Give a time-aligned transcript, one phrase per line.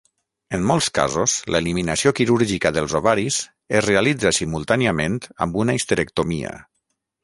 [0.57, 3.39] En molts casos, l'eliminació quirúrgica dels ovaris
[3.81, 6.61] es realitza simultàniament amb una histerectomia.